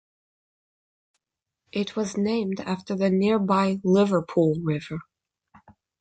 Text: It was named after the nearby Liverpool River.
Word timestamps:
It 1.71 1.95
was 1.95 2.17
named 2.17 2.59
after 2.59 2.95
the 2.95 3.11
nearby 3.11 3.79
Liverpool 3.83 4.55
River. 4.63 4.97